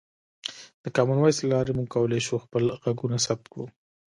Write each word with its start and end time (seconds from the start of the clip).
د 0.83 0.85
کامن 0.95 1.17
وایس 1.21 1.37
له 1.41 1.49
لارې 1.53 1.71
موږ 1.77 1.87
کولی 1.95 2.21
شو 2.25 2.43
خپل 2.45 2.63
غږونه 2.83 3.17
ثبت 3.25 3.45
کړو. 3.51 3.65